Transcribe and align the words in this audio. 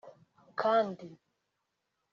Kandi 0.59 1.07